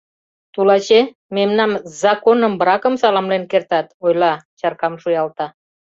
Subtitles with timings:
[0.53, 1.01] —Тулаче,
[1.35, 5.47] мемнам с законным браком саламлен кертат,— ойла, чаркам шуялта.